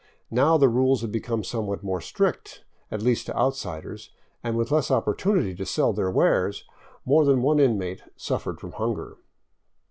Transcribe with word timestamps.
Now, 0.31 0.57
the 0.57 0.67
rules 0.67 1.01
had 1.01 1.11
become 1.11 1.43
somewhat 1.43 1.83
more 1.83 2.01
strict, 2.01 2.63
at 2.89 3.03
least 3.03 3.27
to 3.27 3.35
outsiders, 3.37 4.09
and 4.43 4.57
with 4.57 4.71
less 4.71 4.89
opportunity 4.89 5.53
to 5.53 5.63
sell 5.63 5.93
thei 5.93 6.01
r 6.01 6.11
wares 6.11 6.63
more 7.05 7.23
than 7.23 7.43
one 7.43 7.59
inmate 7.59 8.01
suffered 8.15 8.59
from 8.59 8.71
hunger. 8.71 9.17